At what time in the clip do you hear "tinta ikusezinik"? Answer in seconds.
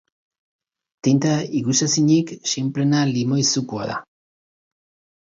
1.07-2.33